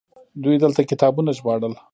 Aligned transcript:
دوی 0.43 0.55
دلته 0.63 0.81
کتابونه 0.91 1.31
ژباړل 1.37 1.73